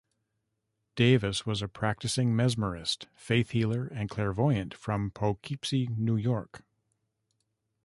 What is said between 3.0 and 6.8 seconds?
faith healer and clairvoyant from Poughkeepsie, New York.